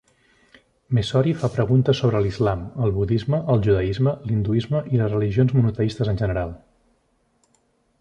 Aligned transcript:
Messori 0.97 1.33
fa 1.41 1.49
preguntes 1.57 2.01
sobre 2.05 2.21
l"islam, 2.21 2.65
el 2.87 2.95
budisme, 2.97 3.43
el 3.57 3.63
judaisme, 3.69 4.17
l"hinduisme 4.31 4.85
i 4.97 5.03
les 5.03 5.15
religions 5.17 5.57
monoteistes 5.61 6.15
en 6.15 6.23
general. 6.25 6.61